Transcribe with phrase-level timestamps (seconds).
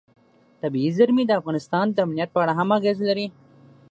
[0.61, 3.27] طبیعي زیرمې د افغانستان د امنیت په اړه هم اغېز لري.